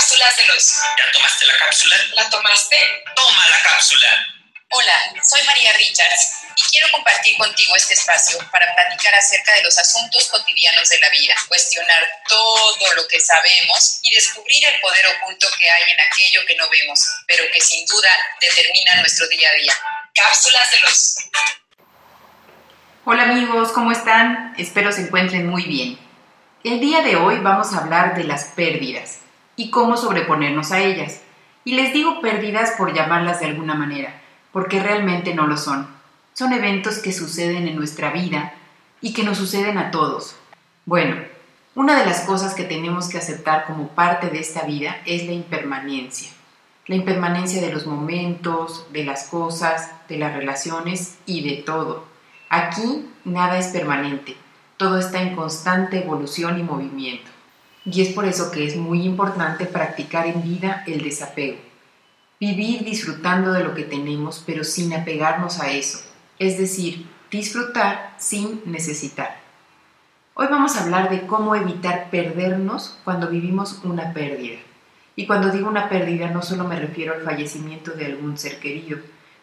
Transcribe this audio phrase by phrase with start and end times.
[0.00, 0.76] Cápsulas de los.
[0.96, 1.96] ¿Ya tomaste la cápsula?
[2.14, 2.76] ¿La tomaste?
[3.14, 4.08] Toma la cápsula.
[4.70, 9.78] Hola, soy María Richards y quiero compartir contigo este espacio para platicar acerca de los
[9.78, 15.46] asuntos cotidianos de la vida, cuestionar todo lo que sabemos y descubrir el poder oculto
[15.58, 18.10] que hay en aquello que no vemos, pero que sin duda
[18.40, 19.74] determina nuestro día a día.
[20.14, 21.16] Cápsulas de los.
[23.04, 24.54] Hola amigos, ¿cómo están?
[24.56, 25.98] Espero se encuentren muy bien.
[26.64, 29.20] El día de hoy vamos a hablar de las pérdidas
[29.60, 31.20] y cómo sobreponernos a ellas.
[31.64, 34.18] Y les digo pérdidas por llamarlas de alguna manera,
[34.52, 35.86] porque realmente no lo son.
[36.32, 38.54] Son eventos que suceden en nuestra vida
[39.02, 40.34] y que nos suceden a todos.
[40.86, 41.16] Bueno,
[41.74, 45.32] una de las cosas que tenemos que aceptar como parte de esta vida es la
[45.32, 46.30] impermanencia.
[46.86, 52.06] La impermanencia de los momentos, de las cosas, de las relaciones y de todo.
[52.48, 54.38] Aquí nada es permanente,
[54.78, 57.30] todo está en constante evolución y movimiento.
[57.84, 61.58] Y es por eso que es muy importante practicar en vida el desapego.
[62.38, 66.00] Vivir disfrutando de lo que tenemos, pero sin apegarnos a eso.
[66.38, 69.36] Es decir, disfrutar sin necesitar.
[70.34, 74.58] Hoy vamos a hablar de cómo evitar perdernos cuando vivimos una pérdida.
[75.16, 78.98] Y cuando digo una pérdida no solo me refiero al fallecimiento de algún ser querido,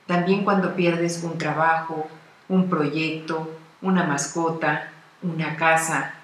[0.08, 2.08] también cuando pierdes un trabajo,
[2.50, 4.92] un proyecto, una mascota,
[5.22, 6.16] una casa,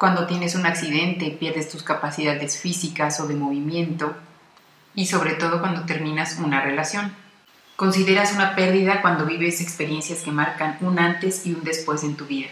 [0.00, 4.16] cuando tienes un accidente, pierdes tus capacidades físicas o de movimiento
[4.94, 7.12] y sobre todo cuando terminas una relación.
[7.76, 12.24] Consideras una pérdida cuando vives experiencias que marcan un antes y un después en tu
[12.24, 12.48] vida.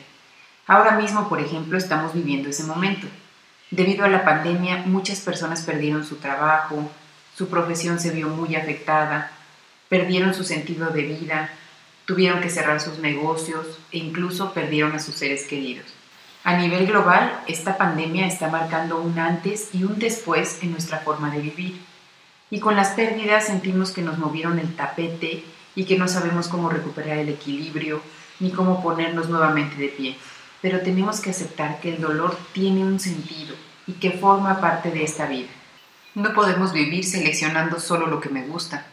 [0.66, 3.06] Ahora mismo, por ejemplo, estamos viviendo ese momento.
[3.70, 6.90] Debido a la pandemia, muchas personas perdieron su trabajo,
[7.34, 9.32] su profesión se vio muy afectada,
[9.88, 11.48] perdieron su sentido de vida,
[12.04, 15.97] tuvieron que cerrar sus negocios e incluso perdieron a sus seres queridos.
[16.48, 21.30] A nivel global, esta pandemia está marcando un antes y un después en nuestra forma
[21.30, 21.78] de vivir.
[22.50, 26.70] Y con las pérdidas sentimos que nos movieron el tapete y que no sabemos cómo
[26.70, 28.00] recuperar el equilibrio
[28.40, 30.16] ni cómo ponernos nuevamente de pie.
[30.62, 33.54] Pero tenemos que aceptar que el dolor tiene un sentido
[33.86, 35.50] y que forma parte de esta vida.
[36.14, 38.86] No podemos vivir seleccionando solo lo que me gusta.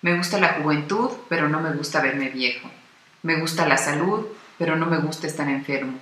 [0.00, 2.70] Me gusta la juventud, pero no me gusta verme viejo.
[3.24, 5.98] Me gusta la salud, pero no me gusta estar enfermo.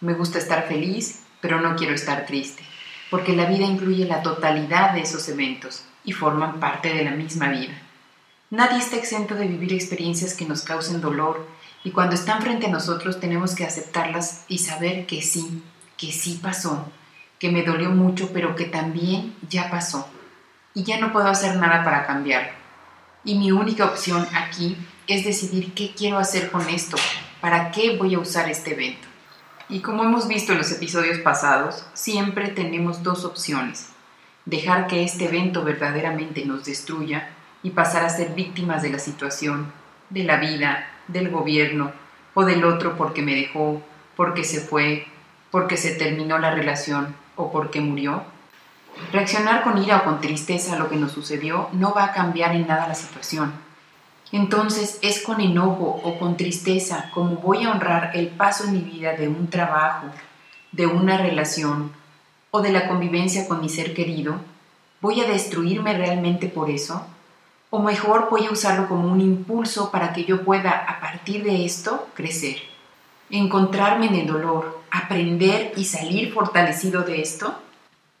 [0.00, 2.62] Me gusta estar feliz, pero no quiero estar triste,
[3.10, 7.48] porque la vida incluye la totalidad de esos eventos y forman parte de la misma
[7.48, 7.74] vida.
[8.48, 11.46] Nadie está exento de vivir experiencias que nos causen dolor
[11.84, 15.62] y cuando están frente a nosotros tenemos que aceptarlas y saber que sí,
[15.98, 16.90] que sí pasó,
[17.38, 20.08] que me dolió mucho, pero que también ya pasó
[20.72, 22.52] y ya no puedo hacer nada para cambiarlo.
[23.22, 26.96] Y mi única opción aquí es decidir qué quiero hacer con esto,
[27.42, 29.10] para qué voy a usar este evento.
[29.70, 33.90] Y como hemos visto en los episodios pasados, siempre tenemos dos opciones.
[34.44, 37.30] Dejar que este evento verdaderamente nos destruya
[37.62, 39.72] y pasar a ser víctimas de la situación,
[40.08, 41.92] de la vida, del gobierno
[42.34, 43.80] o del otro porque me dejó,
[44.16, 45.06] porque se fue,
[45.52, 48.24] porque se terminó la relación o porque murió.
[49.12, 52.56] Reaccionar con ira o con tristeza a lo que nos sucedió no va a cambiar
[52.56, 53.69] en nada la situación
[54.32, 58.80] entonces es con enojo o con tristeza como voy a honrar el paso en mi
[58.80, 60.06] vida de un trabajo,
[60.72, 61.92] de una relación
[62.50, 64.36] o de la convivencia con mi ser querido.
[65.00, 67.04] ¿Voy a destruirme realmente por eso?
[67.70, 71.64] ¿O mejor voy a usarlo como un impulso para que yo pueda, a partir de
[71.64, 72.56] esto, crecer?
[73.30, 77.56] Encontrarme en el dolor, aprender y salir fortalecido de esto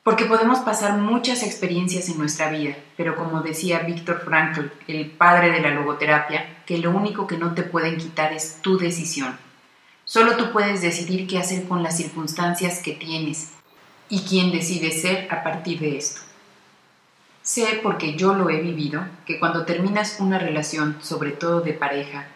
[0.02, 5.50] porque podemos pasar muchas experiencias en nuestra vida, pero como decía Víctor Frankl, el padre
[5.50, 9.36] de la logoterapia, que lo único que no te pueden quitar es tu decisión.
[10.04, 13.52] Solo tú puedes decidir qué hacer con las circunstancias que tienes
[14.08, 16.22] y quién decide ser a partir de esto.
[17.42, 22.26] Sé, porque yo lo he vivido, que cuando terminas una relación, sobre todo de pareja,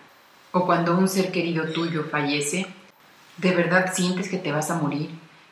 [0.53, 2.66] o cuando un ser querido tuyo fallece,
[3.38, 5.10] de verdad sientes que te vas a morir,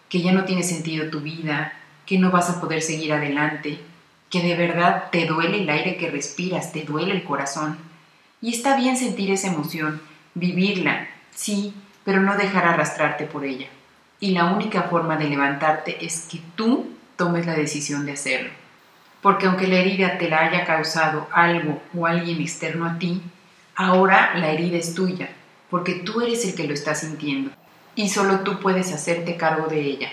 [0.08, 1.72] que ya no tiene sentido tu vida,
[2.06, 3.78] que no vas a poder seguir adelante,
[4.30, 7.78] que de verdad te duele el aire que respiras, te duele el corazón.
[8.40, 10.00] Y está bien sentir esa emoción,
[10.34, 13.66] vivirla, sí, pero no dejar arrastrarte por ella.
[14.20, 18.50] Y la única forma de levantarte es que tú tomes la decisión de hacerlo.
[19.20, 23.22] Porque aunque la herida te la haya causado algo o alguien externo a ti,
[23.76, 25.28] ahora la herida es tuya,
[25.70, 27.50] porque tú eres el que lo está sintiendo.
[27.94, 30.08] Y solo tú puedes hacerte cargo de ella.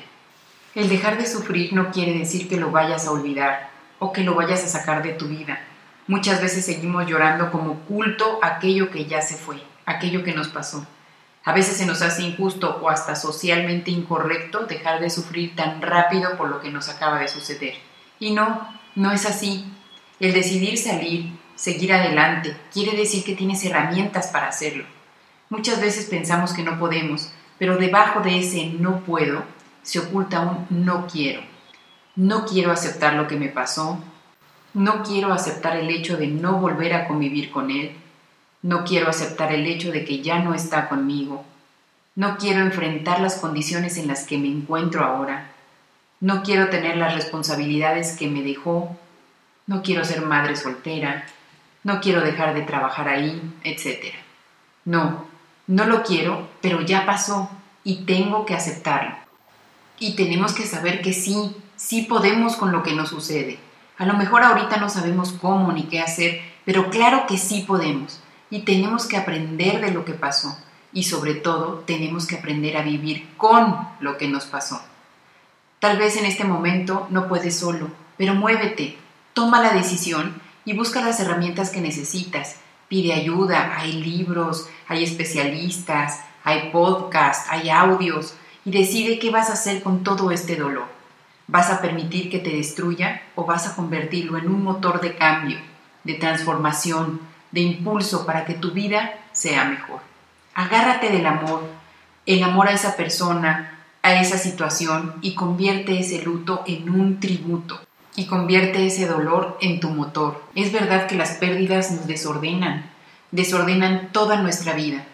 [0.75, 4.35] El dejar de sufrir no quiere decir que lo vayas a olvidar o que lo
[4.35, 5.59] vayas a sacar de tu vida.
[6.05, 10.85] Muchas veces seguimos llorando como culto aquello que ya se fue, aquello que nos pasó.
[11.43, 16.37] A veces se nos hace injusto o hasta socialmente incorrecto dejar de sufrir tan rápido
[16.37, 17.73] por lo que nos acaba de suceder.
[18.19, 19.65] Y no, no es así.
[20.19, 24.85] El decidir salir, seguir adelante, quiere decir que tienes herramientas para hacerlo.
[25.49, 29.43] Muchas veces pensamos que no podemos, pero debajo de ese no puedo
[29.83, 31.41] se oculta un no quiero.
[32.15, 33.99] No quiero aceptar lo que me pasó,
[34.73, 37.95] no quiero aceptar el hecho de no volver a convivir con él,
[38.61, 41.45] no quiero aceptar el hecho de que ya no está conmigo,
[42.15, 45.51] no quiero enfrentar las condiciones en las que me encuentro ahora,
[46.19, 48.97] no quiero tener las responsabilidades que me dejó,
[49.65, 51.25] no quiero ser madre soltera,
[51.83, 54.13] no quiero dejar de trabajar ahí, etc.
[54.83, 55.25] No,
[55.67, 57.49] no lo quiero, pero ya pasó
[57.83, 59.28] y tengo que aceptarlo.
[59.99, 61.35] Y tenemos que saber que sí,
[61.75, 63.59] sí podemos con lo que nos sucede.
[63.97, 68.21] A lo mejor ahorita no sabemos cómo ni qué hacer, pero claro que sí podemos.
[68.49, 70.57] Y tenemos que aprender de lo que pasó.
[70.93, 74.81] Y sobre todo, tenemos que aprender a vivir con lo que nos pasó.
[75.79, 78.97] Tal vez en este momento no puedes solo, pero muévete,
[79.33, 82.57] toma la decisión y busca las herramientas que necesitas.
[82.87, 88.33] Pide ayuda, hay libros, hay especialistas, hay podcasts, hay audios
[88.69, 90.85] y decide qué vas a hacer con todo este dolor.
[91.47, 95.57] ¿Vas a permitir que te destruya o vas a convertirlo en un motor de cambio,
[96.03, 97.19] de transformación,
[97.49, 100.01] de impulso para que tu vida sea mejor?
[100.53, 101.63] Agárrate del amor,
[102.27, 107.81] el amor a esa persona, a esa situación y convierte ese luto en un tributo
[108.15, 110.43] y convierte ese dolor en tu motor.
[110.53, 112.87] Es verdad que las pérdidas nos desordenan,
[113.31, 115.07] desordenan toda nuestra vida,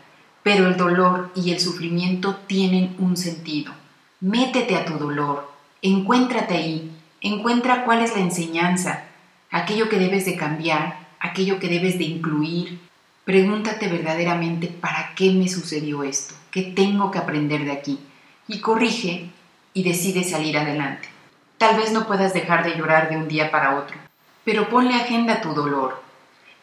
[0.45, 3.73] pero el dolor y el sufrimiento tienen un sentido.
[4.19, 5.51] Métete a tu dolor,
[5.81, 9.05] encuéntrate ahí, encuentra cuál es la enseñanza,
[9.49, 12.79] aquello que debes de cambiar, aquello que debes de incluir.
[13.23, 17.99] Pregúntate verdaderamente para qué me sucedió esto, qué tengo que aprender de aquí,
[18.47, 19.31] y corrige
[19.73, 21.09] y decide salir adelante.
[21.57, 23.97] Tal vez no puedas dejar de llorar de un día para otro,
[24.43, 26.03] pero ponle agenda a tu dolor.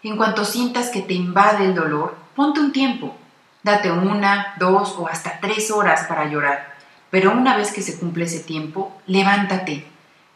[0.04, 3.16] En cuanto sientas que te invade el dolor, ponte un tiempo.
[3.62, 6.74] Date una, dos o hasta tres horas para llorar.
[7.10, 9.86] Pero una vez que se cumple ese tiempo, levántate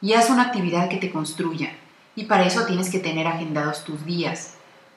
[0.01, 1.73] y haz una actividad que te construya.
[2.15, 4.55] Y para eso tienes que tener agendados tus días.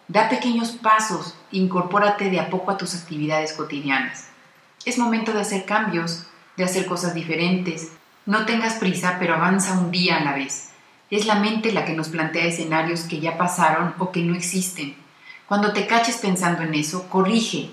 [0.08, 4.28] Da pequeños pasos, incorpórate de a poco a tus actividades cotidianas.
[4.86, 6.26] Es momento de hacer cambios,
[6.58, 7.92] de hacer cosas diferentes,
[8.26, 10.70] no tengas prisa, pero avanza un día a la vez.
[11.10, 14.96] Es la mente la que nos plantea escenarios que ya pasaron o que no existen.
[15.48, 17.72] Cuando te caches pensando en eso, corrige.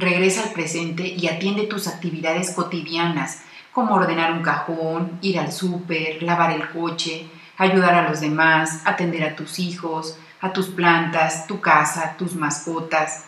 [0.00, 3.42] Regresa al presente y atiende tus actividades cotidianas,
[3.72, 7.26] como ordenar un cajón, ir al súper, lavar el coche,
[7.58, 13.24] ayudar a los demás, atender a tus hijos, a tus plantas, tu casa, tus mascotas,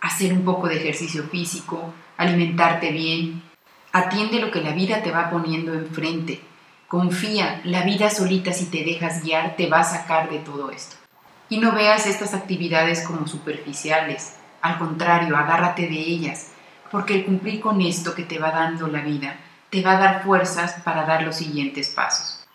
[0.00, 3.42] hacer un poco de ejercicio físico, alimentarte bien,
[3.92, 6.40] Atiende lo que la vida te va poniendo enfrente.
[6.88, 10.96] Confía, la vida solita si te dejas guiar te va a sacar de todo esto.
[11.48, 14.34] Y no veas estas actividades como superficiales.
[14.62, 16.52] Al contrario, agárrate de ellas,
[16.90, 19.36] porque el cumplir con esto que te va dando la vida
[19.70, 22.46] te va a dar fuerzas para dar los siguientes pasos.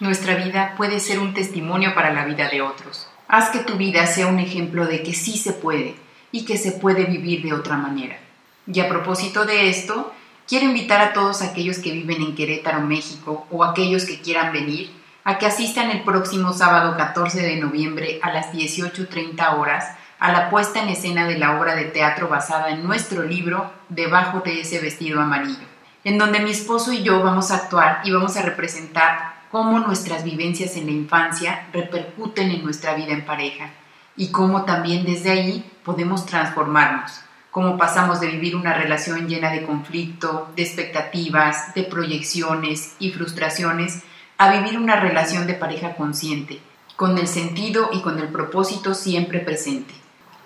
[0.00, 3.08] Nuestra vida puede ser un testimonio para la vida de otros.
[3.28, 5.96] Haz que tu vida sea un ejemplo de que sí se puede
[6.32, 8.18] y que se puede vivir de otra manera.
[8.66, 10.12] Y a propósito de esto,
[10.48, 14.90] Quiero invitar a todos aquellos que viven en Querétaro, México, o aquellos que quieran venir,
[15.22, 20.50] a que asistan el próximo sábado 14 de noviembre a las 18.30 horas a la
[20.50, 24.80] puesta en escena de la obra de teatro basada en nuestro libro Debajo de ese
[24.80, 25.66] vestido amarillo,
[26.04, 30.24] en donde mi esposo y yo vamos a actuar y vamos a representar cómo nuestras
[30.24, 33.70] vivencias en la infancia repercuten en nuestra vida en pareja
[34.16, 39.64] y cómo también desde ahí podemos transformarnos cómo pasamos de vivir una relación llena de
[39.64, 44.02] conflicto, de expectativas, de proyecciones y frustraciones,
[44.36, 46.60] a vivir una relación de pareja consciente,
[46.94, 49.92] con el sentido y con el propósito siempre presente.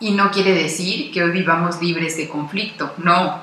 [0.03, 3.41] Y no quiere decir que hoy vivamos libres de conflicto, no.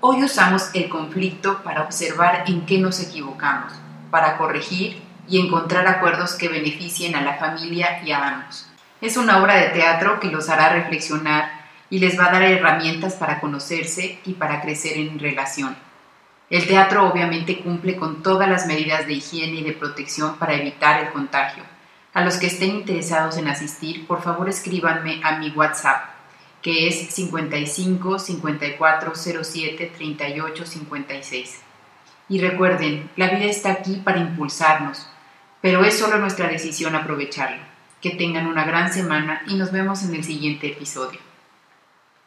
[0.00, 3.72] Hoy usamos el conflicto para observar en qué nos equivocamos,
[4.10, 8.66] para corregir y encontrar acuerdos que beneficien a la familia y a ambos.
[9.00, 11.50] Es una obra de teatro que los hará reflexionar
[11.88, 15.74] y les va a dar herramientas para conocerse y para crecer en relación.
[16.50, 21.02] El teatro obviamente cumple con todas las medidas de higiene y de protección para evitar
[21.02, 21.62] el contagio.
[22.14, 26.10] A los que estén interesados en asistir, por favor escríbanme a mi WhatsApp,
[26.60, 31.60] que es 55 54 07 38 56.
[32.28, 35.08] Y recuerden, la vida está aquí para impulsarnos,
[35.62, 37.62] pero es solo nuestra decisión aprovecharlo.
[38.02, 41.20] Que tengan una gran semana y nos vemos en el siguiente episodio.